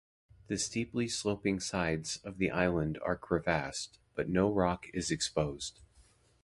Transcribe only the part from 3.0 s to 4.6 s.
are crevassed, but no